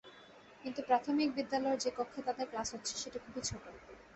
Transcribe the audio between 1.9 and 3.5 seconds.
কক্ষে তাদের ক্লাস হচ্ছে, সেটি খুবই